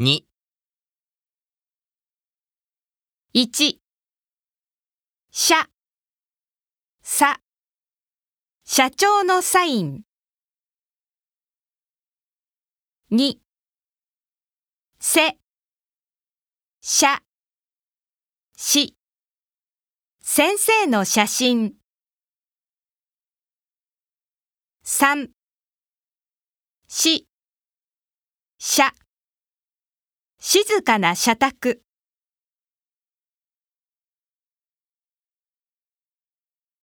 [0.00, 0.24] 2、
[3.32, 3.78] 1
[5.30, 5.70] 社。
[7.00, 7.40] さ。
[8.64, 10.02] 社長のサイン。
[13.12, 13.36] 2
[14.98, 15.38] せ。
[16.80, 17.22] 社。
[18.56, 18.96] し。
[20.20, 21.74] 先生の写真。
[24.84, 25.28] 3
[26.88, 27.28] し。
[28.58, 28.92] 社。
[30.46, 31.83] 静かな社宅。